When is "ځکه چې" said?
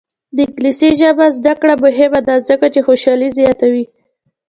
2.49-2.79